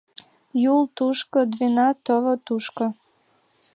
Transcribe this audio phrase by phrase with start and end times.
[0.73, 2.85] Юл— тушко, Двина— тӧвӧ тушко.